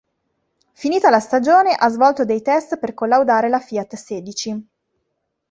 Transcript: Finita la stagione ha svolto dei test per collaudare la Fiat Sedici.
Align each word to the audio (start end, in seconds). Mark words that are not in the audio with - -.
Finita 0.73 1.11
la 1.11 1.19
stagione 1.19 1.75
ha 1.75 1.87
svolto 1.89 2.25
dei 2.25 2.41
test 2.41 2.79
per 2.79 2.95
collaudare 2.95 3.49
la 3.49 3.59
Fiat 3.59 3.93
Sedici. 3.93 4.67